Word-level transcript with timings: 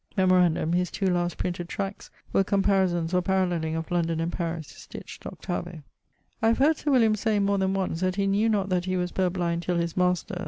Memorandum: 0.17 0.73
his 0.73 0.89
2 0.89 1.05
last 1.11 1.37
printed 1.37 1.69
tracts 1.69 2.09
were 2.33 2.43
comparisons 2.43 3.13
or 3.13 3.21
paralleling 3.21 3.75
of 3.75 3.91
London 3.91 4.19
and 4.19 4.31
Paris, 4.33 4.65
stitcht, 4.69 5.19
8vo. 5.21 5.83
I 6.41 6.47
have 6.47 6.57
heard 6.57 6.77
Sir 6.77 6.89
William 6.89 7.15
say 7.15 7.37
more 7.37 7.59
than 7.59 7.75
once, 7.75 7.99
that 8.01 8.15
he 8.15 8.25
knew 8.25 8.49
not 8.49 8.69
that 8.69 8.85
he 8.85 8.97
was 8.97 9.11
purblind 9.11 9.61
till 9.61 9.77
his 9.77 9.93
master[LVIII. 9.93 10.39